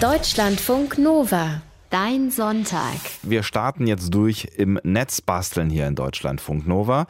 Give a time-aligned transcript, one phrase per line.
[0.00, 1.60] Deutschlandfunk Nova.
[1.90, 3.00] Dein Sonntag.
[3.24, 7.08] Wir starten jetzt durch im Netzbasteln hier in Deutschlandfunk Nova.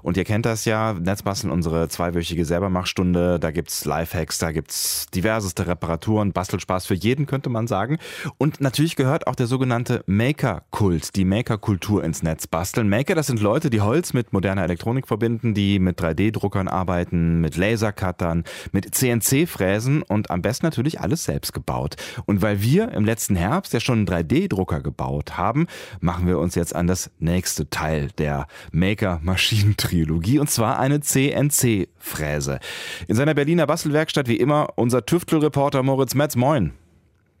[0.00, 3.38] Und ihr kennt das ja, Netzbasteln, unsere zweiwöchige Selbermachstunde.
[3.38, 7.98] Da gibt's Lifehacks, da gibt's diverseste Reparaturen, Bastelspaß für jeden, könnte man sagen.
[8.38, 12.88] Und natürlich gehört auch der sogenannte Maker-Kult, die Maker-Kultur ins Netz basteln.
[12.88, 17.58] Maker, das sind Leute, die Holz mit moderner Elektronik verbinden, die mit 3D-Druckern arbeiten, mit
[17.58, 21.96] Lasercuttern, mit CNC-Fräsen und am besten natürlich alles selbst gebaut.
[22.24, 25.66] Und weil wir im letzten Herbst ja schon einen 3D-Drucker gebaut haben,
[26.00, 32.58] machen wir uns jetzt an das nächste Teil der Maker-Maschinen-Trilogie und zwar eine CNC-Fräse.
[33.08, 36.36] In seiner Berliner Bastelwerkstatt wie immer unser Tüftelreporter Moritz Metz.
[36.36, 36.72] Moin.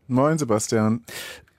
[0.08, 1.04] Moin, Sebastian.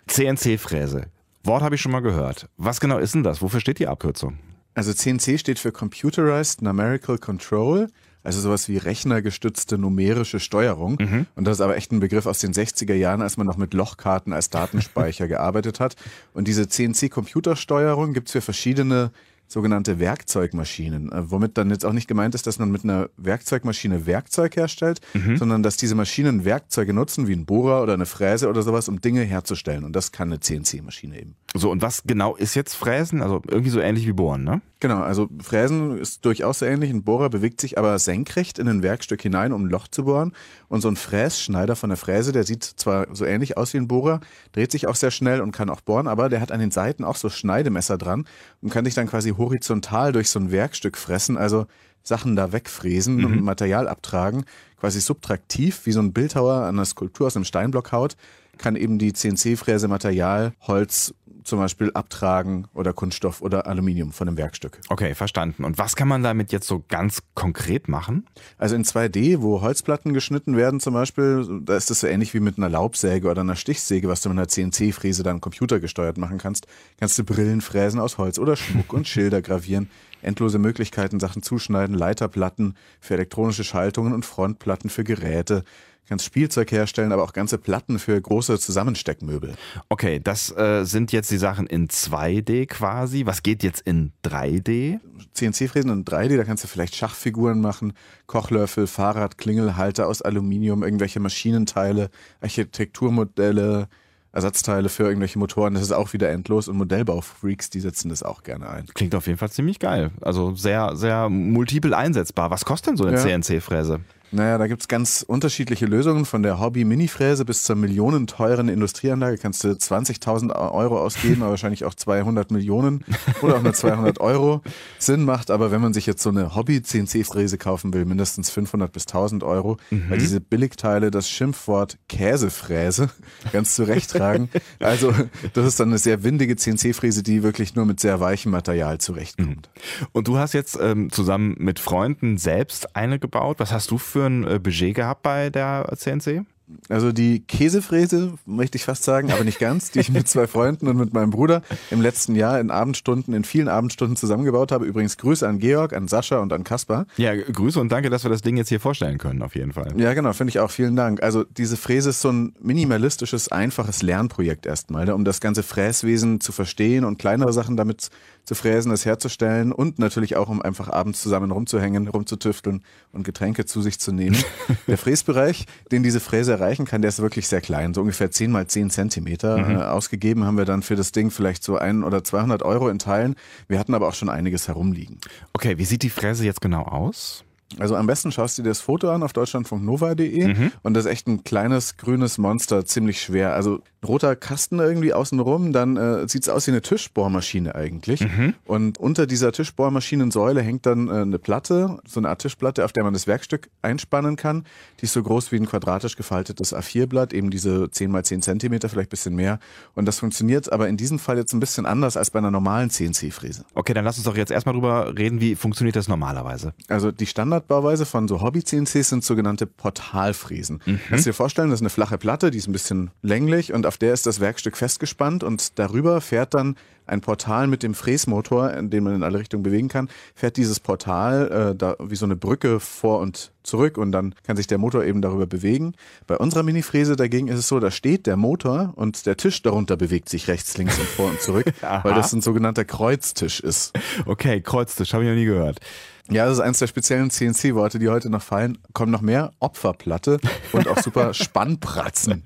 [0.08, 1.08] CNC-Fräse.
[1.44, 2.48] Wort habe ich schon mal gehört.
[2.58, 3.42] Was genau ist denn das?
[3.42, 4.40] Wofür steht die Abkürzung?
[4.76, 7.88] Also CNC steht für Computerized Numerical Control.
[8.24, 10.98] Also sowas wie rechnergestützte numerische Steuerung.
[11.00, 11.26] Mhm.
[11.36, 13.74] Und das ist aber echt ein Begriff aus den 60er Jahren, als man noch mit
[13.74, 15.96] Lochkarten als Datenspeicher gearbeitet hat.
[16.34, 19.12] Und diese CNC-Computersteuerung gibt es für verschiedene
[19.54, 24.08] sogenannte Werkzeugmaschinen, äh, womit dann jetzt auch nicht gemeint ist, dass man mit einer Werkzeugmaschine
[24.08, 25.38] Werkzeug herstellt, mhm.
[25.38, 29.00] sondern dass diese Maschinen Werkzeuge nutzen, wie ein Bohrer oder eine Fräse oder sowas, um
[29.00, 29.84] Dinge herzustellen.
[29.84, 31.36] Und das kann eine CNC-Maschine eben.
[31.54, 33.22] So, und was genau ist jetzt Fräsen?
[33.22, 34.62] Also irgendwie so ähnlich wie Bohren, ne?
[34.80, 36.90] Genau, also Fräsen ist durchaus so ähnlich.
[36.90, 40.34] Ein Bohrer bewegt sich aber senkrecht in ein Werkstück hinein, um ein Loch zu bohren.
[40.68, 43.88] Und so ein Frässchneider von der Fräse, der sieht zwar so ähnlich aus wie ein
[43.88, 44.20] Bohrer,
[44.52, 47.04] dreht sich auch sehr schnell und kann auch bohren, aber der hat an den Seiten
[47.04, 48.26] auch so Schneidemesser dran
[48.62, 51.68] und kann sich dann quasi horizontal durch so ein Werkstück fressen, also
[52.04, 53.26] Sachen da wegfräsen mhm.
[53.26, 54.46] und Material abtragen,
[54.78, 58.18] quasi subtraktiv, wie so ein Bildhauer an einer Skulptur aus einem Steinblock haut,
[58.58, 64.38] kann eben die CNC-Fräse Material, Holz zum Beispiel abtragen oder Kunststoff oder Aluminium von einem
[64.38, 64.80] Werkstück.
[64.90, 65.64] Okay, verstanden.
[65.64, 68.26] Und was kann man damit jetzt so ganz konkret machen?
[68.58, 72.40] Also in 2D, wo Holzplatten geschnitten werden zum Beispiel, da ist das so ähnlich wie
[72.40, 76.68] mit einer Laubsäge oder einer Stichsäge, was du mit einer CNC-Fräse dann computergesteuert machen kannst.
[77.00, 79.90] Kannst du Brillen fräsen aus Holz oder Schmuck und Schilder gravieren.
[80.22, 85.66] Endlose Möglichkeiten, Sachen zuschneiden, Leiterplatten für elektronische Schaltungen und Frontplatten für Geräte
[86.14, 89.56] kannst Spielzeug herstellen, aber auch ganze Platten für große Zusammensteckmöbel.
[89.90, 93.26] Okay, das äh, sind jetzt die Sachen in 2D quasi.
[93.26, 95.00] Was geht jetzt in 3D?
[95.34, 97.94] CNC-Fräsen in 3D, da kannst du vielleicht Schachfiguren machen,
[98.28, 103.88] Kochlöffel, Fahrrad, Klingelhalter aus Aluminium, irgendwelche Maschinenteile, Architekturmodelle,
[104.32, 108.44] Ersatzteile für irgendwelche Motoren, das ist auch wieder endlos und Modellbaufreaks, die setzen das auch
[108.44, 108.86] gerne ein.
[108.94, 110.12] Klingt auf jeden Fall ziemlich geil.
[110.22, 112.52] Also sehr, sehr multiple einsetzbar.
[112.52, 113.24] Was kostet denn so eine ja.
[113.24, 114.02] CNC-Fräse?
[114.34, 116.26] Naja, da gibt es ganz unterschiedliche Lösungen.
[116.26, 121.94] Von der Hobby-Mini-Fräse bis zur millionenteuren Industrieanlage kannst du 20.000 Euro ausgeben, aber wahrscheinlich auch
[121.94, 123.06] 200 Millionen
[123.44, 124.64] oder auch nur 200 Euro.
[124.98, 129.06] Sinn macht aber, wenn man sich jetzt so eine Hobby-CNC-Fräse kaufen will, mindestens 500 bis
[129.06, 130.10] 1000 Euro, mhm.
[130.10, 133.12] weil diese Billigteile das Schimpfwort Käsefräse
[133.52, 134.50] ganz zurecht tragen.
[134.80, 135.14] Also
[135.54, 139.70] das ist dann eine sehr windige CNC-Fräse, die wirklich nur mit sehr weichem Material zurechtkommt.
[139.76, 140.08] Mhm.
[140.12, 143.60] Und du hast jetzt ähm, zusammen mit Freunden selbst eine gebaut.
[143.60, 146.46] Was hast du für für ein äh, Budget gehabt bei der CNC?
[146.90, 150.88] Also die Käsefräse, möchte ich fast sagen, aber nicht ganz, die ich mit zwei Freunden
[150.88, 151.62] und mit meinem Bruder
[151.92, 154.86] im letzten Jahr in Abendstunden, in vielen Abendstunden zusammengebaut habe.
[154.86, 157.06] Übrigens Grüße an Georg, an Sascha und an Kaspar.
[157.18, 159.94] Ja, Grüße und danke, dass wir das Ding jetzt hier vorstellen können, auf jeden Fall.
[159.98, 160.72] Ja, genau, finde ich auch.
[160.72, 161.22] Vielen Dank.
[161.24, 166.42] Also diese Fräse ist so ein minimalistisches, einfaches Lernprojekt erstmal, ne, um das ganze Fräswesen
[166.42, 168.10] zu verstehen und kleinere Sachen damit
[168.46, 173.66] zu fräsen, es herzustellen und natürlich auch, um einfach abends zusammen rumzuhängen, rumzutüfteln und Getränke
[173.66, 174.38] zu sich zu nehmen.
[174.88, 178.52] der Fräsbereich, den diese Fräse erreichen kann, der ist wirklich sehr klein, so ungefähr 10
[178.52, 179.58] mal 10 Zentimeter.
[179.58, 179.76] Mhm.
[179.78, 183.00] Äh, ausgegeben haben wir dann für das Ding vielleicht so ein oder 200 Euro in
[183.00, 183.36] Teilen.
[183.68, 185.20] Wir hatten aber auch schon einiges herumliegen.
[185.54, 187.44] Okay, wie sieht die Fräse jetzt genau aus?
[187.80, 190.72] Also am besten schaust du dir das Foto an auf deutschlandfunknova.de mhm.
[190.84, 193.54] und das ist echt ein kleines grünes Monster, ziemlich schwer.
[193.54, 198.22] Also roter Kasten irgendwie außenrum, dann äh, sieht es aus wie eine Tischbohrmaschine eigentlich.
[198.22, 198.54] Mhm.
[198.66, 203.04] Und unter dieser Tischbohrmaschinensäule hängt dann äh, eine Platte, so eine Art Tischplatte, auf der
[203.04, 204.66] man das Werkstück einspannen kann.
[205.00, 208.90] Die ist so groß wie ein quadratisch gefaltetes A4-Blatt, eben diese 10 mal 10 Zentimeter,
[208.90, 209.60] vielleicht ein bisschen mehr.
[209.96, 212.90] Und das funktioniert aber in diesem Fall jetzt ein bisschen anders als bei einer normalen
[212.90, 213.66] CNC-Fräse.
[213.74, 216.74] Okay, dann lass uns doch jetzt erstmal drüber reden, wie funktioniert das normalerweise?
[216.88, 217.26] Also die
[217.64, 220.82] Standardbauweise von so Hobby-CNCs sind sogenannte Portalfräsen.
[220.86, 221.00] Mhm.
[221.10, 223.86] Kannst du dir vorstellen, das ist eine flache Platte, die ist ein bisschen länglich und
[223.86, 226.76] auf der ist das Werkstück festgespannt und darüber fährt dann
[227.06, 230.80] ein Portal mit dem Fräsmotor, in den man in alle Richtungen bewegen kann, fährt dieses
[230.80, 234.78] Portal äh, da wie so eine Brücke vor und zurück und dann kann sich der
[234.78, 235.96] Motor eben darüber bewegen.
[236.28, 239.98] Bei unserer Minifräse dagegen ist es so, da steht der Motor und der Tisch darunter
[239.98, 241.66] bewegt sich rechts, links und vor und zurück,
[242.04, 243.94] weil das ein sogenannter Kreuztisch ist.
[244.26, 245.80] Okay, Kreuztisch, habe ich noch nie gehört.
[246.30, 248.78] Ja, das ist eines der speziellen CNC-Worte, die heute noch fallen.
[248.94, 250.40] Kommen noch mehr Opferplatte
[250.72, 252.44] und auch super Spannpratzen.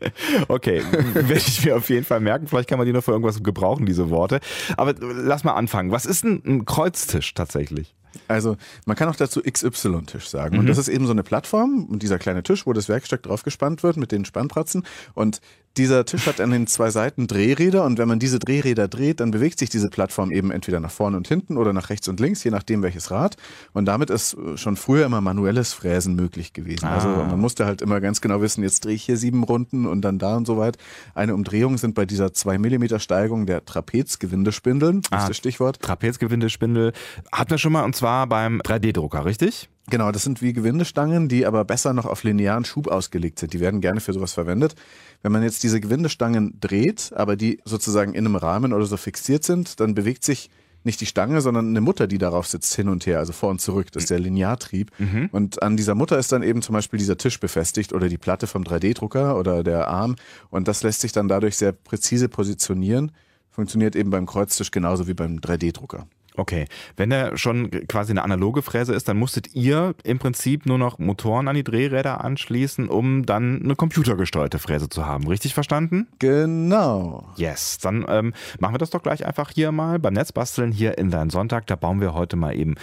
[0.47, 0.81] Okay,
[1.13, 2.47] werde ich mir auf jeden Fall merken.
[2.47, 4.39] Vielleicht kann man die noch für irgendwas gebrauchen, diese Worte.
[4.77, 5.91] Aber lass mal anfangen.
[5.91, 7.94] Was ist denn ein Kreuztisch tatsächlich?
[8.27, 10.56] Also man kann auch dazu XY-Tisch sagen.
[10.56, 10.62] Mhm.
[10.62, 13.83] Und das ist eben so eine Plattform und dieser kleine Tisch, wo das Werkstück draufgespannt
[13.83, 14.83] wird mit den Spannpratzen.
[15.13, 15.39] Und
[15.77, 19.31] dieser Tisch hat an den zwei Seiten Drehräder und wenn man diese Drehräder dreht, dann
[19.31, 22.44] bewegt sich diese Plattform eben entweder nach vorne und hinten oder nach rechts und links,
[22.44, 23.38] je nachdem welches Rad.
[23.74, 26.85] Und damit ist schon früher immer manuelles Fräsen möglich gewesen.
[26.85, 27.18] Also ah.
[27.18, 30.01] Also man musste halt immer ganz genau wissen, jetzt drehe ich hier sieben Runden und
[30.01, 30.77] dann da und so weit.
[31.15, 35.81] Eine Umdrehung sind bei dieser zwei Millimeter Steigung der Trapezgewindespindeln, ah, ist das Stichwort.
[35.81, 36.94] Trapezgewindespindel
[37.31, 39.69] hatten wir schon mal und zwar beim 3D-Drucker, richtig?
[39.89, 43.54] Genau, das sind wie Gewindestangen, die aber besser noch auf linearen Schub ausgelegt sind.
[43.54, 44.75] Die werden gerne für sowas verwendet.
[45.22, 49.45] Wenn man jetzt diese Gewindestangen dreht, aber die sozusagen in einem Rahmen oder so fixiert
[49.45, 50.50] sind, dann bewegt sich
[50.84, 53.62] nicht die Stange, sondern eine Mutter, die darauf sitzt, hin und her, also vor und
[53.62, 53.92] zurück.
[53.92, 54.92] Das ist der Lineartrieb.
[54.98, 55.30] Mhm.
[55.31, 58.48] Und an dieser Mutter ist dann eben zum Beispiel dieser Tisch befestigt oder die Platte
[58.48, 60.16] vom 3D-Drucker oder der Arm.
[60.50, 63.12] Und das lässt sich dann dadurch sehr präzise positionieren.
[63.50, 66.07] Funktioniert eben beim Kreuztisch genauso wie beim 3D-Drucker.
[66.38, 70.78] Okay, wenn der schon quasi eine analoge Fräse ist, dann musstet ihr im Prinzip nur
[70.78, 75.28] noch Motoren an die Drehräder anschließen, um dann eine computergesteuerte Fräse zu haben.
[75.28, 76.07] Richtig verstanden?
[76.19, 77.28] Genau.
[77.38, 81.10] Yes, dann ähm, machen wir das doch gleich einfach hier mal beim Netzbasteln hier in
[81.10, 81.66] deinen Sonntag.
[81.66, 82.75] Da bauen wir heute mal eben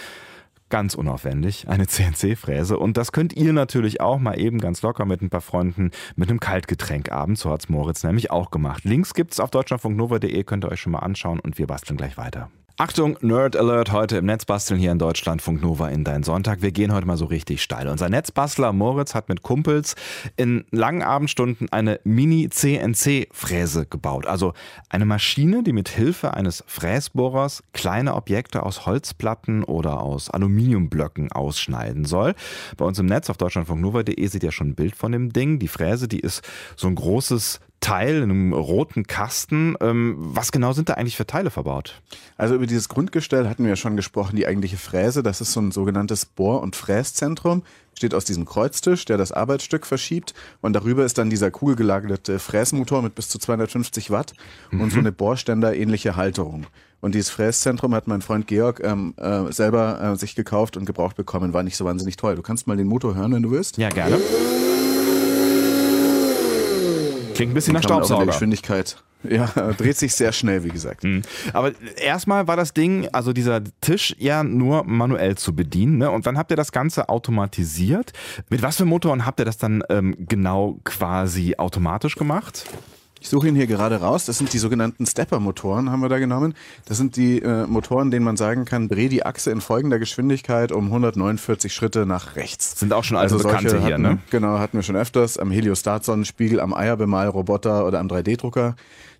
[0.69, 2.77] ganz unaufwendig eine CNC-Fräse.
[2.77, 6.29] Und das könnt ihr natürlich auch mal eben ganz locker mit ein paar Freunden mit
[6.29, 7.39] einem Kaltgetränk abends.
[7.41, 8.83] So hat's Moritz nämlich auch gemacht.
[8.83, 12.49] Links gibt's auf deutschlandfunknova.de, könnt ihr euch schon mal anschauen und wir basteln gleich weiter.
[12.77, 16.61] Achtung, Nerd Alert heute im Netzbasteln hier in Deutschland, Funk Nova in deinen Sonntag.
[16.61, 17.87] Wir gehen heute mal so richtig steil.
[17.87, 19.95] Unser Netzbastler Moritz hat mit Kumpels
[20.35, 24.25] in langen Abendstunden eine Mini-CNC-Fräse gebaut.
[24.25, 24.51] Also
[24.89, 32.03] eine Maschine, die mit Hilfe eines Fräsbohrers kleine Objekte aus Holzplatten oder aus Aluminiumblöcken ausschneiden
[32.03, 32.35] soll.
[32.75, 35.59] Bei uns im Netz auf deutschlandfunknova.de seht ihr schon ein Bild von dem Ding.
[35.59, 36.41] Die Fräse, die ist
[36.75, 39.75] so ein großes Teil, in einem roten Kasten.
[39.79, 42.01] Ähm, was genau sind da eigentlich für Teile verbaut?
[42.35, 45.21] Also über dieses Grundgestell hatten wir ja schon gesprochen, die eigentliche Fräse.
[45.21, 47.61] Das ist so ein sogenanntes Bohr- und Fräszentrum.
[47.93, 50.33] Steht aus diesem Kreuztisch, der das Arbeitsstück verschiebt.
[50.61, 54.33] Und darüber ist dann dieser kugelgelagerte Fräsmotor mit bis zu 250 Watt
[54.71, 54.81] mhm.
[54.81, 56.65] und so eine Bohrständer-ähnliche Halterung.
[57.01, 61.17] Und dieses Fräszentrum hat mein Freund Georg ähm, äh, selber äh, sich gekauft und gebraucht
[61.17, 61.53] bekommen.
[61.53, 62.35] War nicht so wahnsinnig toll.
[62.35, 63.77] Du kannst mal den Motor hören, wenn du willst.
[63.77, 64.17] Ja, gerne.
[67.35, 68.25] Klingt ein bisschen nach Staubsauger.
[68.27, 68.97] Geschwindigkeit.
[69.29, 69.47] Ja,
[69.77, 71.03] dreht sich sehr schnell, wie gesagt.
[71.03, 71.23] Mhm.
[71.53, 75.97] Aber erstmal war das Ding, also dieser Tisch, ja nur manuell zu bedienen.
[75.97, 76.11] Ne?
[76.11, 78.13] Und dann habt ihr das Ganze automatisiert.
[78.49, 82.65] Mit was für Motoren habt ihr das dann ähm, genau quasi automatisch gemacht?
[83.25, 84.25] Ich suche ihn hier gerade raus.
[84.25, 86.53] Das sind die sogenannten Stepper-Motoren, haben wir da genommen.
[86.85, 90.71] Das sind die äh, Motoren, denen man sagen kann, dreh die Achse in folgender Geschwindigkeit
[90.71, 92.79] um 149 Schritte nach rechts.
[92.79, 94.19] Sind auch schon also bekannte hier, ne?
[94.29, 95.39] Genau, hatten wir schon öfters.
[95.39, 98.75] Am Heliostat-Sonnenspiegel, am Eierbemalroboter oder am 3D-Drucker.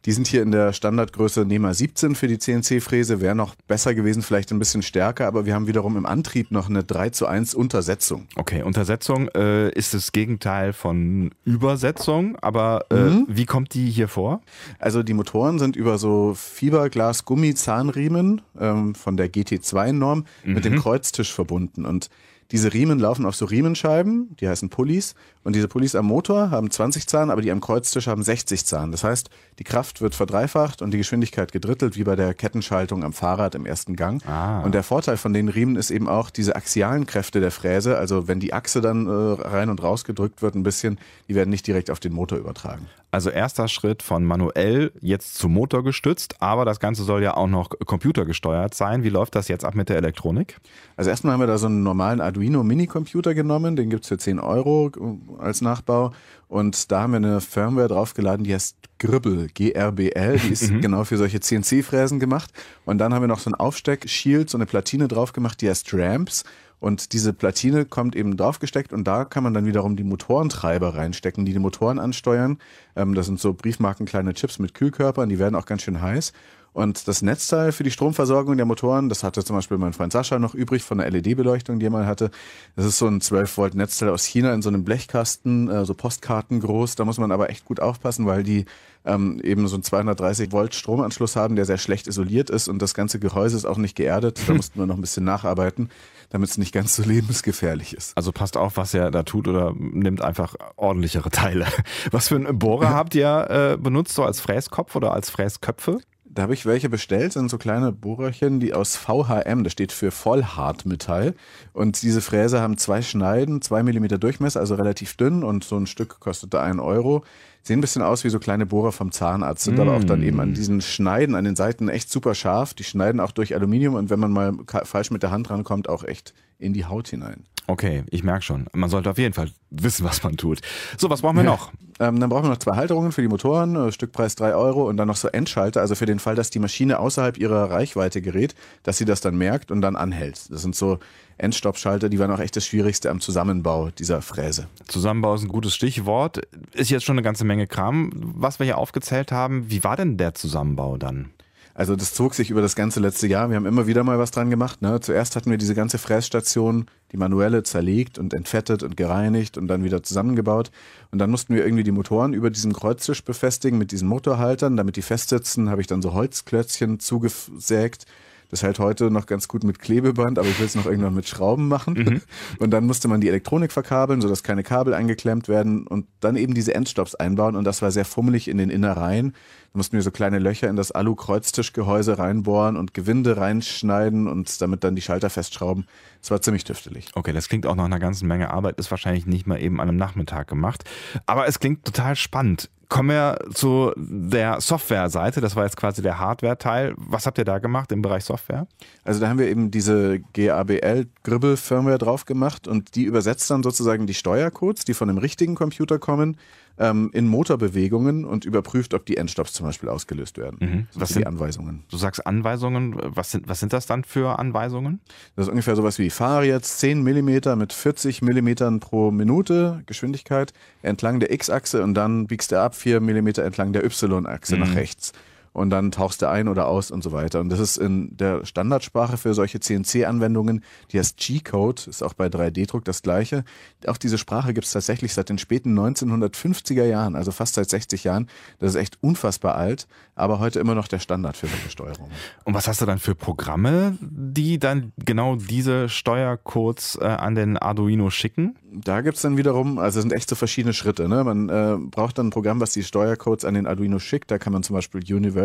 [0.05, 3.21] Die sind hier in der Standardgröße NEMA 17 für die CNC-Fräse.
[3.21, 6.69] Wäre noch besser gewesen, vielleicht ein bisschen stärker, aber wir haben wiederum im Antrieb noch
[6.69, 8.27] eine 3 zu 1 Untersetzung.
[8.35, 13.25] Okay, Untersetzung äh, ist das Gegenteil von Übersetzung, aber äh, mhm.
[13.27, 14.41] wie kommt die hier vor?
[14.77, 20.53] Also die Motoren sind über so Fiberglas-Gummi-Zahnriemen ähm, von der GT2-Norm mhm.
[20.53, 20.81] mit dem mhm.
[20.81, 22.11] Kreuztisch verbunden und
[22.51, 25.15] diese Riemen laufen auf so Riemenscheiben, die heißen Pullis.
[25.43, 28.91] Und diese Pullis am Motor haben 20 Zahn, aber die am Kreuztisch haben 60 Zahn.
[28.91, 33.13] Das heißt, die Kraft wird verdreifacht und die Geschwindigkeit gedrittelt, wie bei der Kettenschaltung am
[33.13, 34.23] Fahrrad im ersten Gang.
[34.27, 34.61] Ah.
[34.61, 37.97] Und der Vorteil von den Riemen ist eben auch diese axialen Kräfte der Fräse.
[37.97, 41.49] Also wenn die Achse dann äh, rein und raus gedrückt wird ein bisschen, die werden
[41.49, 42.87] nicht direkt auf den Motor übertragen.
[43.15, 47.47] Also erster Schritt von manuell jetzt zu Motor gestützt, aber das Ganze soll ja auch
[47.47, 49.05] noch computergesteuert sein.
[49.05, 50.57] Wie läuft das jetzt ab mit der Elektronik?
[50.97, 54.17] Also erstmal haben wir da so einen normalen Arduino Mini-Computer genommen, den gibt es für
[54.17, 56.11] 10 Euro äh, als Nachbau.
[56.49, 60.81] Und da haben wir eine Firmware draufgeladen, die heißt Gribbel, G-R-B-L, die ist mhm.
[60.81, 62.51] genau für solche CNC-Fräsen gemacht.
[62.83, 65.93] Und dann haben wir noch so einen Aufsteck-Shield, so eine Platine drauf gemacht, die heißt
[65.93, 66.43] Ramps.
[66.79, 71.45] Und diese Platine kommt eben draufgesteckt und da kann man dann wiederum die Motorentreiber reinstecken,
[71.45, 72.59] die die Motoren ansteuern.
[72.95, 76.33] Ähm, das sind so Briefmarken kleine Chips mit Kühlkörpern, die werden auch ganz schön heiß.
[76.75, 80.39] Und das Netzteil für die Stromversorgung der Motoren, das hatte zum Beispiel mein Freund Sascha
[80.39, 82.31] noch übrig von der LED-Beleuchtung, die er mal hatte.
[82.75, 85.93] Das ist so ein 12 Volt Netzteil aus China in so einem Blechkasten, äh, so
[85.93, 86.95] Postkarten groß.
[86.95, 88.65] Da muss man aber echt gut aufpassen, weil die
[89.05, 92.93] ähm, eben so einen 230 Volt Stromanschluss haben, der sehr schlecht isoliert ist und das
[92.93, 94.41] ganze Gehäuse ist auch nicht geerdet.
[94.45, 95.89] Da mussten wir noch ein bisschen nacharbeiten,
[96.29, 98.17] damit es nicht ganz so lebensgefährlich ist.
[98.17, 101.67] Also passt auf, was er da tut oder nimmt einfach ordentlichere Teile.
[102.11, 105.99] Was für einen Bohrer habt ihr äh, benutzt, so als Fräskopf oder als Fräsköpfe?
[106.35, 110.11] Da habe ich welche bestellt, sind so kleine Bohrerchen, die aus VHM, das steht für
[110.11, 111.33] Vollhartmetall.
[111.71, 115.87] Und diese Fräse haben zwei Schneiden, zwei Millimeter Durchmesser, also relativ dünn und so ein
[115.87, 117.23] Stück kostete ein Euro.
[117.63, 119.81] Sehen ein bisschen aus wie so kleine Bohrer vom Zahnarzt, sind mm.
[119.81, 122.73] aber auch dann eben an diesen Schneiden, an den Seiten echt super scharf.
[122.73, 126.03] Die schneiden auch durch Aluminium und wenn man mal falsch mit der Hand rankommt, auch
[126.03, 127.45] echt in die Haut hinein.
[127.67, 128.67] Okay, ich merke schon.
[128.73, 130.59] Man sollte auf jeden Fall wissen, was man tut.
[130.97, 131.51] So, was brauchen wir Ja.
[131.51, 131.71] noch?
[131.99, 134.97] Ähm, dann brauchen wir noch zwei Halterungen für die Motoren, äh, Stückpreis 3 Euro und
[134.97, 138.53] dann noch so Endschalter, also für den Fall, dass die Maschine außerhalb ihrer Reichweite gerät,
[138.83, 140.51] dass sie das dann merkt und dann anhält.
[140.51, 140.99] Das sind so
[141.37, 144.67] Endstoppschalter, die waren auch echt das Schwierigste am Zusammenbau dieser Fräse.
[144.87, 146.41] Zusammenbau ist ein gutes Stichwort.
[146.73, 149.69] Ist jetzt schon eine ganze Menge Kram, was wir hier aufgezählt haben.
[149.69, 151.29] Wie war denn der Zusammenbau dann?
[151.77, 153.49] Also das zog sich über das ganze letzte Jahr.
[153.49, 154.81] Wir haben immer wieder mal was dran gemacht.
[154.81, 155.01] Ne?
[155.01, 159.83] Zuerst hatten wir diese ganze Frässtation, die manuelle zerlegt und entfettet und gereinigt und dann
[159.83, 160.71] wieder zusammengebaut.
[161.11, 164.77] Und dann mussten wir irgendwie die Motoren über diesem Kreuztisch befestigen mit diesen Motorhaltern.
[164.77, 168.05] Damit die festsitzen, habe ich dann so Holzklötzchen zugesägt.
[168.51, 171.27] Das hält heute noch ganz gut mit Klebeband, aber ich will es noch irgendwann mit
[171.27, 172.21] Schrauben machen.
[172.59, 176.53] Und dann musste man die Elektronik verkabeln, sodass keine Kabel eingeklemmt werden und dann eben
[176.53, 177.55] diese Endstops einbauen.
[177.55, 179.33] Und das war sehr fummelig in den Innereien.
[179.75, 184.85] Da mussten wir so kleine Löcher in das Alu-Kreuztischgehäuse reinbohren und Gewinde reinschneiden und damit
[184.85, 185.85] dann die Schalter festschrauben.
[186.21, 187.09] Das war ziemlich tüftelig.
[187.13, 189.89] Okay, das klingt auch nach einer ganzen Menge Arbeit, ist wahrscheinlich nicht mal eben an
[189.89, 190.85] einem Nachmittag gemacht.
[191.25, 192.69] Aber es klingt total spannend.
[192.87, 195.41] Kommen wir zu der Software-Seite.
[195.41, 196.93] Das war jetzt quasi der Hardware-Teil.
[196.95, 198.67] Was habt ihr da gemacht im Bereich Software?
[199.03, 204.13] Also da haben wir eben diese GABL-Gribbel-Firmware drauf gemacht und die übersetzt dann sozusagen die
[204.13, 206.37] Steuercodes, die von einem richtigen Computer kommen,
[206.77, 210.57] ähm, in Motorbewegungen und überprüft, ob die Endstops zum Beispiel ausgelöst werden.
[210.59, 210.87] Mhm.
[210.93, 211.83] Das Was sind die Anweisungen.
[211.89, 212.95] Du sagst Anweisungen.
[212.97, 214.99] Was sind, was sind das dann für Anweisungen?
[215.35, 220.53] Das ist ungefähr sowas wie, fahre jetzt 10 mm mit 40 mm pro Minute Geschwindigkeit
[220.81, 225.13] entlang der X-Achse und dann biegst du ab 4 mm entlang der Y-Achse nach rechts.
[225.55, 227.39] Und dann tauchst du ein oder aus und so weiter.
[227.39, 232.27] Und das ist in der Standardsprache für solche CNC-Anwendungen, die heißt G-Code, ist auch bei
[232.27, 233.45] 3D-Druck das gleiche.
[233.87, 238.03] Auch diese Sprache gibt es tatsächlich seit den späten 1950er Jahren, also fast seit 60
[238.03, 238.27] Jahren.
[238.59, 242.11] Das ist echt unfassbar alt, aber heute immer noch der Standard für solche Steuerungen.
[242.43, 247.57] Und was hast du dann für Programme, die dann genau diese Steuercodes äh, an den
[247.57, 248.55] Arduino schicken?
[248.73, 251.07] Da gibt's dann wiederum, also es sind echt so verschiedene Schritte.
[251.07, 251.23] Ne?
[251.23, 254.31] Man äh, braucht dann ein Programm, was die Steuercodes an den Arduino schickt.
[254.31, 255.44] Da kann man zum Beispiel Universal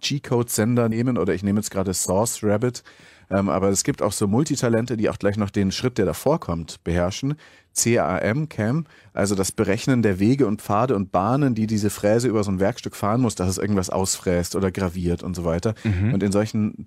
[0.00, 2.82] G-Code Sender nehmen oder ich nehme jetzt gerade Source Rabbit.
[3.28, 6.38] Ähm, aber es gibt auch so Multitalente, die auch gleich noch den Schritt, der davor
[6.38, 7.34] kommt, beherrschen.
[7.76, 12.42] CAM, CAM, also das Berechnen der Wege und Pfade und Bahnen, die diese Fräse über
[12.42, 15.74] so ein Werkstück fahren muss, dass es irgendwas ausfräst oder graviert und so weiter.
[16.14, 16.86] Und in solchen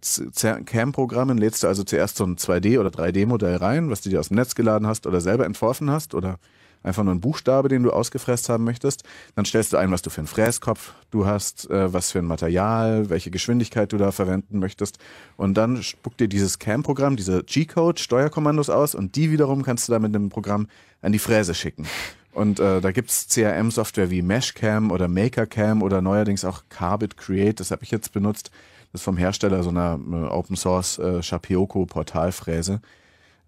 [0.66, 4.30] CAM-Programmen lädst du also zuerst so ein 2D- oder 3D-Modell rein, was du dir aus
[4.30, 6.40] dem Netz geladen hast oder selber entworfen hast oder
[6.84, 9.04] einfach nur ein Buchstabe, den du ausgefräst haben möchtest.
[9.36, 12.26] Dann stellst du ein, was du für einen Fräskopf du hast, äh, was für ein
[12.26, 14.98] Material, welche Geschwindigkeit du da verwenden möchtest.
[15.38, 19.92] Und dann spuckt dir dieses CAM-Programm, diese G-Code, Steuerkommandos aus und die wiederum kannst du
[19.92, 20.68] da mit einem Programm
[21.02, 21.86] an die Fräse schicken.
[22.32, 27.72] Und äh, da gibt's CRM-Software wie Meshcam oder MakerCam oder neuerdings auch Carbit Create, das
[27.72, 28.52] habe ich jetzt benutzt.
[28.92, 32.82] Das ist vom Hersteller so einer äh, Open Source äh, Shapeoko Portalfräse.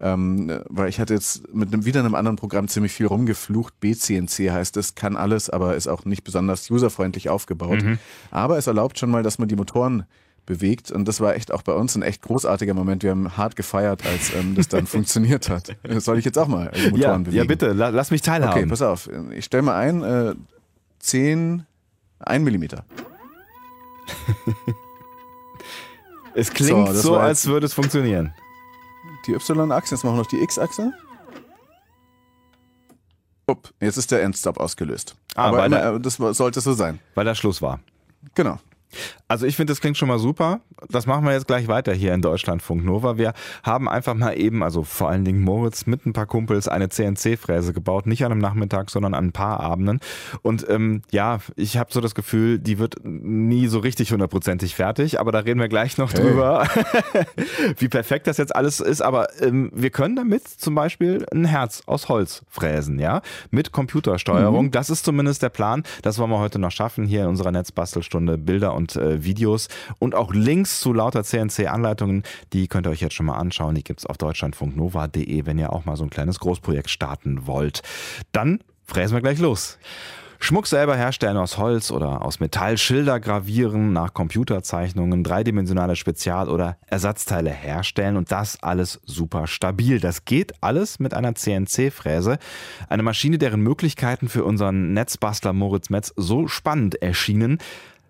[0.02, 3.78] Ähm, äh, weil ich hatte jetzt mit einem, wieder einem anderen Programm ziemlich viel rumgeflucht.
[3.80, 7.78] BCNC heißt es, kann alles, aber ist auch nicht besonders userfreundlich aufgebaut.
[8.32, 10.04] Aber es erlaubt schon mal, dass man die Motoren
[10.44, 13.04] bewegt und das war echt auch bei uns ein echt großartiger Moment.
[13.04, 15.76] Wir haben hart gefeiert, als ähm, das dann funktioniert hat.
[15.84, 17.36] Das soll ich jetzt auch mal die Motoren Ja, bewegen?
[17.36, 18.58] ja, bitte, la, lass mich teilhaben.
[18.58, 19.08] Okay, pass auf.
[19.30, 20.34] Ich stelle mal ein, äh,
[20.98, 21.64] 10,
[22.18, 22.84] 1 Millimeter.
[26.34, 28.32] es klingt So, so, als würde es funktionieren.
[29.26, 30.92] Die Y-Achse, jetzt machen wir noch die X-Achse.
[33.80, 35.14] Jetzt ist der Endstop ausgelöst.
[35.34, 37.00] Ah, Aber immer, der- äh, das sollte so sein.
[37.14, 37.80] Weil da Schluss war.
[38.34, 38.58] Genau.
[39.28, 40.60] Also ich finde, das klingt schon mal super.
[40.90, 43.16] Das machen wir jetzt gleich weiter hier in Deutschlandfunk Nova.
[43.16, 43.32] Wir
[43.62, 47.72] haben einfach mal eben, also vor allen Dingen Moritz mit ein paar Kumpels, eine CNC-Fräse
[47.72, 48.06] gebaut.
[48.06, 50.00] Nicht an einem Nachmittag, sondern an ein paar Abenden.
[50.42, 55.18] Und ähm, ja, ich habe so das Gefühl, die wird nie so richtig hundertprozentig fertig.
[55.20, 56.20] Aber da reden wir gleich noch Hey.
[56.20, 56.66] drüber,
[57.78, 59.00] wie perfekt das jetzt alles ist.
[59.02, 64.70] Aber ähm, wir können damit zum Beispiel ein Herz aus Holz fräsen, ja, mit Computersteuerung.
[64.70, 65.82] Das ist zumindest der Plan.
[66.02, 69.68] Das wollen wir heute noch schaffen hier in unserer Netzbastelstunde Bilder und und äh, Videos
[69.98, 73.74] und auch Links zu lauter CNC-Anleitungen, die könnt ihr euch jetzt schon mal anschauen.
[73.74, 77.82] Die gibt es auf deutschlandfunknova.de, wenn ihr auch mal so ein kleines Großprojekt starten wollt.
[78.32, 79.78] Dann fräsen wir gleich los.
[80.40, 86.78] Schmuck selber herstellen aus Holz oder aus Metall, Schilder gravieren nach Computerzeichnungen, dreidimensionale Spezial- oder
[86.88, 90.00] Ersatzteile herstellen und das alles super stabil.
[90.00, 92.38] Das geht alles mit einer CNC-Fräse.
[92.88, 97.58] Eine Maschine, deren Möglichkeiten für unseren Netzbastler Moritz Metz so spannend erschienen,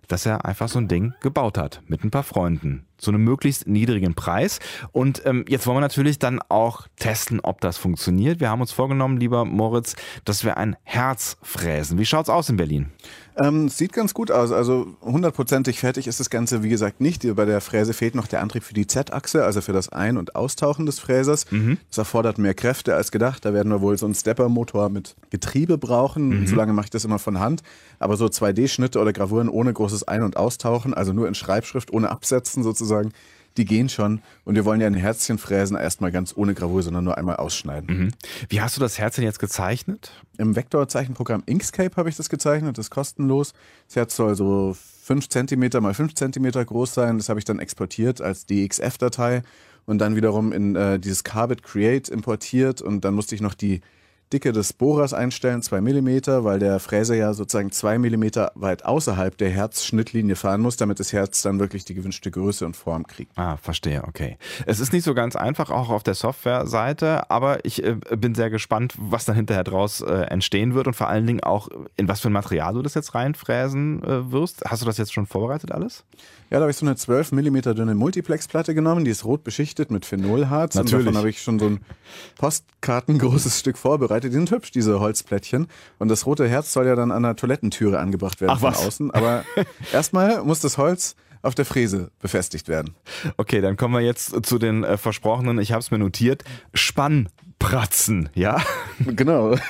[0.08, 3.66] dass er einfach so ein Ding gebaut hat mit ein paar Freunden zu einem möglichst
[3.66, 4.60] niedrigen Preis.
[4.92, 8.40] Und ähm, jetzt wollen wir natürlich dann auch testen, ob das funktioniert.
[8.40, 11.98] Wir haben uns vorgenommen, lieber Moritz, dass wir ein Herz fräsen.
[11.98, 12.90] Wie schaut's aus in Berlin?
[13.36, 14.52] Ähm, sieht ganz gut aus.
[14.52, 17.22] Also hundertprozentig fertig ist das Ganze, wie gesagt, nicht.
[17.34, 20.36] Bei der Fräse fehlt noch der Antrieb für die Z-Achse, also für das Ein- und
[20.36, 21.50] Austauchen des Fräsers.
[21.50, 21.78] Mhm.
[21.88, 23.44] Das erfordert mehr Kräfte als gedacht.
[23.44, 26.40] Da werden wir wohl so einen Stepper-Motor mit Getriebe brauchen.
[26.40, 26.46] Mhm.
[26.46, 27.62] Solange mache ich das immer von Hand.
[27.98, 32.10] Aber so 2D-Schnitte oder Gravuren ohne großes Ein- und Austauchen, also nur in Schreibschrift, ohne
[32.10, 32.91] Absetzen sozusagen,
[33.56, 34.22] die gehen schon.
[34.44, 37.98] Und wir wollen ja ein Herzchen fräsen, erstmal ganz ohne Gravur, sondern nur einmal ausschneiden.
[37.98, 38.10] Mhm.
[38.48, 40.12] Wie hast du das Herzchen jetzt gezeichnet?
[40.38, 43.52] Im Vektorzeichenprogramm Inkscape habe ich das gezeichnet, das ist kostenlos.
[43.88, 47.18] Das Herz soll so 5 cm mal 5 cm groß sein.
[47.18, 49.42] Das habe ich dann exportiert als DXF-Datei
[49.84, 53.80] und dann wiederum in äh, dieses Carbit Create importiert und dann musste ich noch die
[54.32, 58.24] Dicke des Bohrers einstellen, 2 mm, weil der Fräser ja sozusagen 2 mm
[58.54, 62.76] weit außerhalb der Herzschnittlinie fahren muss, damit das Herz dann wirklich die gewünschte Größe und
[62.76, 63.36] Form kriegt.
[63.36, 64.38] Ah, verstehe, okay.
[64.66, 68.50] Es ist nicht so ganz einfach, auch auf der Softwareseite, aber ich äh, bin sehr
[68.50, 72.20] gespannt, was dann hinterher draus äh, entstehen wird und vor allen Dingen auch, in was
[72.20, 74.64] für ein Material du das jetzt reinfräsen äh, wirst.
[74.64, 76.04] Hast du das jetzt schon vorbereitet alles?
[76.52, 79.90] Ja, da habe ich so eine 12 mm dünne Multiplex-Platte genommen, die ist rot beschichtet
[79.90, 80.74] mit Phenolharz.
[80.74, 80.98] Natürlich.
[80.98, 81.80] Und davon habe ich schon so ein
[82.36, 84.32] postkartengroßes Stück vorbereitet.
[84.32, 85.68] Die sind hübsch, diese Holzplättchen.
[85.98, 88.86] Und das rote Herz soll ja dann an der Toilettentüre angebracht werden Ach, von was?
[88.86, 89.10] außen.
[89.12, 89.44] Aber
[89.94, 92.96] erstmal muss das Holz auf der Fräse befestigt werden.
[93.38, 96.44] Okay, dann kommen wir jetzt zu den äh, versprochenen, ich habe es mir notiert,
[96.74, 98.62] Spannpratzen, ja?
[98.98, 99.56] Genau.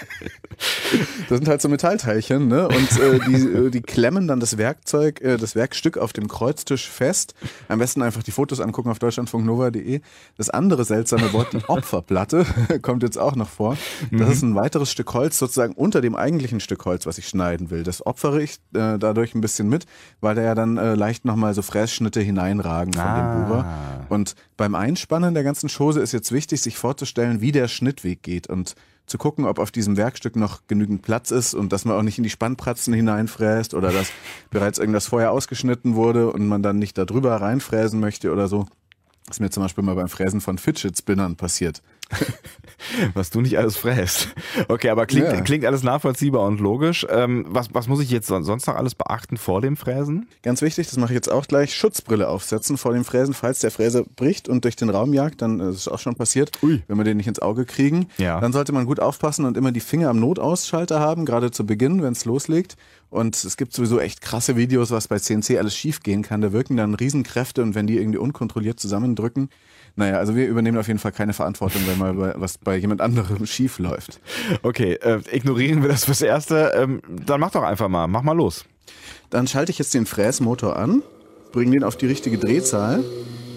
[1.29, 2.69] Das sind halt so Metallteilchen, ne?
[2.69, 6.89] Und äh, die, äh, die klemmen dann das Werkzeug, äh, das Werkstück auf dem Kreuztisch
[6.89, 7.35] fest.
[7.69, 10.01] Am besten einfach die Fotos angucken auf deutschlandfunknova.de.
[10.37, 12.45] Das andere seltsame Wort, die Opferplatte,
[12.83, 13.77] kommt jetzt auch noch vor.
[14.11, 17.71] Das ist ein weiteres Stück Holz sozusagen unter dem eigentlichen Stück Holz, was ich schneiden
[17.71, 17.83] will.
[17.83, 19.87] Das opfere ich äh, dadurch ein bisschen mit,
[20.21, 23.35] weil da ja dann äh, leicht nochmal so Frässchnitte hineinragen von Ah.
[23.35, 24.07] dem Bohrer.
[24.09, 28.47] Und beim Einspannen der ganzen Chose ist jetzt wichtig, sich vorzustellen, wie der Schnittweg geht
[28.49, 28.75] und
[29.07, 32.19] zu gucken, ob auf diesem Werkstück noch genügend Platz ist und dass man auch nicht
[32.19, 34.11] in die Spannpratzen hineinfräst oder dass
[34.51, 38.67] bereits irgendwas vorher ausgeschnitten wurde und man dann nicht da drüber reinfräsen möchte oder so.
[39.27, 41.83] Das ist mir zum Beispiel mal beim Fräsen von Fidget Spinnern passiert.
[43.15, 44.29] Was du nicht alles fräst.
[44.69, 45.41] Okay, aber klingt, Ja.
[45.41, 47.07] klingt alles nachvollziehbar und logisch.
[47.11, 50.29] Ähm, was, was muss ich jetzt son- sonst noch alles beachten vor dem Fräsen?
[50.43, 53.71] Ganz wichtig, das mache ich jetzt auch gleich, Schutzbrille aufsetzen vor dem Fräsen, falls der
[53.71, 56.83] Fräser bricht und durch den Raum jagt, dann äh, ist auch schon passiert, Ui.
[56.89, 58.07] wenn wir den nicht ins Auge kriegen.
[58.19, 58.41] Ja.
[58.41, 62.03] Dann sollte man gut aufpassen und immer die Finger am Notausschalter haben, gerade zu Beginn,
[62.03, 62.77] wenn es loslegt.
[63.11, 66.41] Und es gibt sowieso echt krasse Videos, was bei CNC alles schief gehen kann.
[66.41, 69.51] Da wirken dann Riesenkräfte und wenn die irgendwie unkontrolliert zusammendrücken.
[69.97, 73.01] Naja, also wir übernehmen auf jeden Fall keine Verantwortung, wenn mal bei- was bei jemand
[73.01, 74.21] anderem schief läuft.
[74.63, 76.73] Okay, äh, ignorieren wir das fürs Erste.
[76.77, 78.65] Ähm, dann mach doch einfach mal, mach mal los.
[79.31, 81.03] Dann schalte ich jetzt den Fräsmotor an,
[81.53, 83.03] bringe den auf die richtige Drehzahl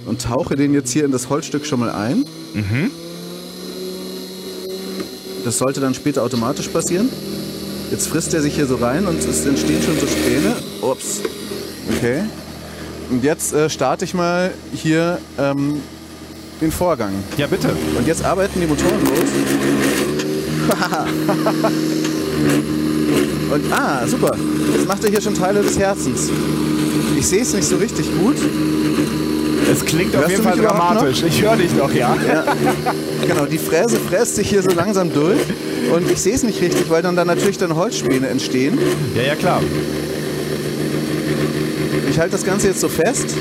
[0.06, 2.26] und tauche den jetzt hier in das Holzstück schon mal ein.
[5.44, 7.10] Das sollte dann später automatisch passieren.
[7.92, 10.56] Jetzt frisst er sich hier so rein und es entstehen schon so Späne.
[10.82, 11.22] Ups.
[11.96, 12.24] Okay.
[13.12, 15.82] Und jetzt äh, starte ich mal hier ähm,
[16.62, 17.12] den Vorgang.
[17.38, 17.70] Ja, bitte.
[17.98, 19.30] Und jetzt arbeiten die Motoren los.
[23.52, 24.36] Und ah, super.
[24.76, 26.30] Jetzt macht er hier schon Teile des Herzens.
[27.18, 28.36] Ich sehe es nicht so richtig gut.
[29.72, 31.24] Es klingt auf Hörst jeden du Fall dramatisch.
[31.24, 32.16] Ich höre dich doch, ja.
[33.28, 35.40] Genau, die Fräse fräst sich hier so langsam durch.
[35.94, 38.78] Und ich sehe es nicht richtig, weil dann, dann natürlich dann Holzspäne entstehen.
[39.16, 39.62] Ja, ja, klar.
[42.16, 43.36] Ich halte das Ganze jetzt so fest.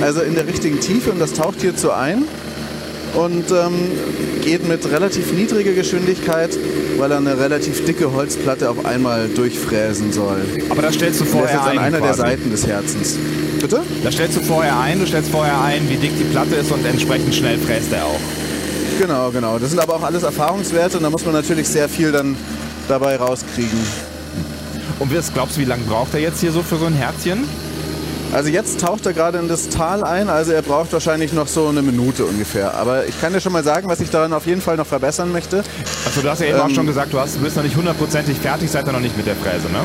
[0.00, 2.24] Also in der richtigen Tiefe und das taucht hierzu ein.
[3.14, 3.92] Und ähm,
[4.42, 6.50] geht mit relativ niedriger Geschwindigkeit,
[6.98, 10.40] weil er eine relativ dicke Holzplatte auf einmal durchfräsen soll.
[10.68, 11.78] Aber das stellst du Der ist vorher jetzt an ein.
[11.78, 12.20] einer der quasi.
[12.22, 13.16] Seiten des Herzens.
[13.60, 13.82] Bitte?
[14.02, 14.98] Das stellst du vorher ein.
[14.98, 18.20] Du stellst vorher ein, wie dick die Platte ist und entsprechend schnell fräst er auch.
[19.00, 19.60] Genau, genau.
[19.60, 22.34] Das sind aber auch alles Erfahrungswerte und da muss man natürlich sehr viel dann
[22.88, 24.09] dabei rauskriegen.
[24.98, 27.44] Und was glaubst du, wie lange braucht er jetzt hier so für so ein Herzchen?
[28.32, 31.66] Also jetzt taucht er gerade in das Tal ein, also er braucht wahrscheinlich noch so
[31.66, 32.74] eine Minute ungefähr.
[32.74, 35.32] Aber ich kann dir schon mal sagen, was ich daran auf jeden Fall noch verbessern
[35.32, 35.64] möchte.
[36.06, 37.74] Also du hast ja eben auch Ähm, schon gesagt, du hast, du bist noch nicht
[37.74, 39.80] hundertprozentig fertig, seid ihr noch nicht mit der Fräse, ne?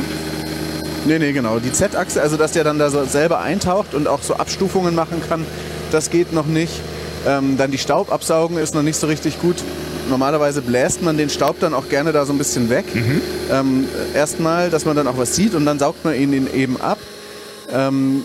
[1.07, 1.57] Nee, nee, genau.
[1.57, 5.21] Die Z-Achse, also dass der dann da so selber eintaucht und auch so Abstufungen machen
[5.27, 5.43] kann,
[5.91, 6.81] das geht noch nicht.
[7.27, 9.55] Ähm, dann die Staubabsaugen ist noch nicht so richtig gut.
[10.09, 12.85] Normalerweise bläst man den Staub dann auch gerne da so ein bisschen weg.
[12.93, 13.21] Mhm.
[13.51, 16.97] Ähm, Erstmal, dass man dann auch was sieht und dann saugt man ihn eben ab.
[17.71, 18.23] Ähm,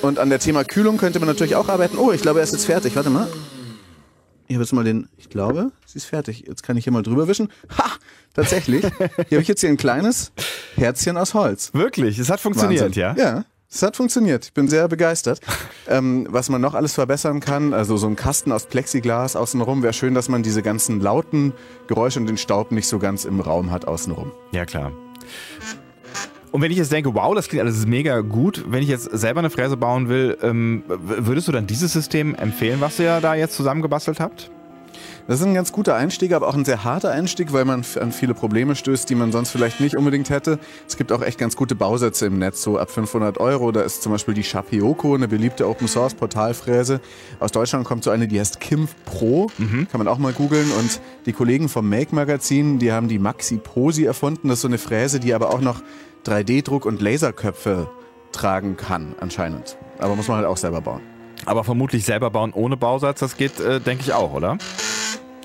[0.00, 1.96] und an der Thema Kühlung könnte man natürlich auch arbeiten.
[1.98, 2.96] Oh, ich glaube, er ist jetzt fertig.
[2.96, 3.28] Warte mal.
[4.48, 6.44] Ich habe jetzt mal den, ich glaube, sie ist fertig.
[6.46, 7.48] Jetzt kann ich hier mal drüber wischen.
[7.78, 7.84] Ha!
[8.34, 8.82] Tatsächlich.
[8.82, 10.32] Hier habe ich jetzt hier ein kleines
[10.76, 11.70] Herzchen aus Holz.
[11.74, 13.00] Wirklich, es hat funktioniert, Wahnsinn.
[13.02, 13.14] ja?
[13.16, 14.46] Ja, es hat funktioniert.
[14.46, 15.40] Ich bin sehr begeistert.
[15.88, 19.92] ähm, was man noch alles verbessern kann, also so ein Kasten aus Plexiglas außenrum, wäre
[19.92, 21.52] schön, dass man diese ganzen lauten
[21.86, 24.32] Geräusche und den Staub nicht so ganz im Raum hat außenrum.
[24.52, 24.92] Ja, klar.
[26.50, 29.38] Und wenn ich jetzt denke, wow, das klingt alles mega gut, wenn ich jetzt selber
[29.38, 33.56] eine Fräse bauen will, ähm, würdest du dann dieses System empfehlen, was ihr da jetzt
[33.56, 34.50] zusammengebastelt habt?
[35.28, 38.10] Das ist ein ganz guter Einstieg, aber auch ein sehr harter Einstieg, weil man an
[38.10, 40.58] viele Probleme stößt, die man sonst vielleicht nicht unbedingt hätte.
[40.88, 43.70] Es gibt auch echt ganz gute Bausätze im Netz, so ab 500 Euro.
[43.70, 47.00] Da ist zum Beispiel die Shapioko, eine beliebte Open-Source-Portalfräse.
[47.38, 49.48] Aus Deutschland kommt so eine, die heißt Kimf Pro.
[49.90, 50.70] Kann man auch mal googeln.
[50.72, 54.48] Und die Kollegen vom Make-Magazin, die haben die Maxi Posi erfunden.
[54.48, 55.82] Das ist so eine Fräse, die aber auch noch
[56.26, 57.88] 3D-Druck und Laserköpfe
[58.32, 59.76] tragen kann, anscheinend.
[59.98, 61.00] Aber muss man halt auch selber bauen.
[61.44, 64.58] Aber vermutlich selber bauen ohne Bausatz, das geht, äh, denke ich, auch, oder?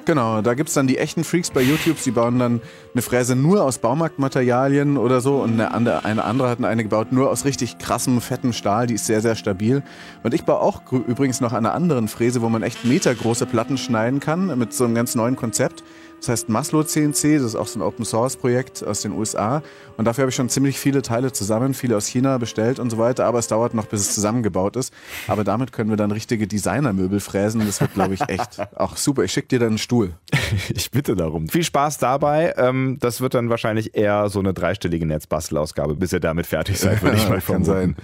[0.07, 2.61] Genau, da gibt's dann die echten Freaks bei YouTube, die bauen dann
[2.93, 7.11] eine Fräse nur aus Baumarktmaterialien oder so und eine andere, eine andere hatten eine gebaut
[7.11, 9.83] nur aus richtig krassem, fettem Stahl, die ist sehr, sehr stabil.
[10.23, 13.77] Und ich baue auch übrigens noch an einer anderen Fräse, wo man echt metergroße Platten
[13.77, 15.83] schneiden kann mit so einem ganz neuen Konzept.
[16.19, 19.61] Das heißt Maslow CNC, das ist auch so ein Open-Source-Projekt aus den USA.
[19.97, 22.97] Und dafür habe ich schon ziemlich viele Teile zusammen, viele aus China bestellt und so
[22.97, 23.25] weiter.
[23.25, 24.93] Aber es dauert noch, bis es zusammengebaut ist.
[25.27, 27.65] Aber damit können wir dann richtige Designermöbel fräsen.
[27.65, 29.23] Das wird, glaube ich, echt auch super.
[29.23, 30.13] Ich schicke dir dann einen Stuhl.
[30.77, 31.47] Ich bitte darum.
[31.47, 32.53] Viel Spaß dabei.
[32.57, 37.01] Ähm, das wird dann wahrscheinlich eher so eine dreistellige Netzbastelausgabe, bis ihr damit fertig seid,
[37.01, 37.95] würde ich mal Kann vermuten.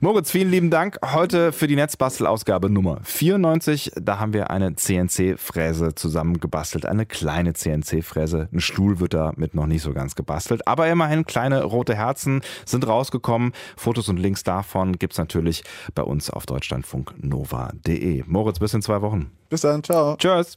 [0.00, 0.98] Moritz, vielen lieben Dank.
[1.12, 3.92] Heute für die Netzbastelausgabe Nummer 94.
[4.00, 6.86] Da haben wir eine CNC-Fräse zusammengebastelt.
[6.86, 8.48] Eine kleine CNC-Fräse.
[8.52, 10.66] Ein Stuhl wird damit noch nicht so ganz gebastelt.
[10.66, 13.52] Aber immerhin kleine rote Herzen sind rausgekommen.
[13.76, 18.24] Fotos und Links davon gibt's natürlich bei uns auf deutschlandfunknova.de.
[18.26, 19.30] Moritz, bis in zwei Wochen.
[19.48, 20.16] Bis dann, ciao.
[20.16, 20.56] Tschüss.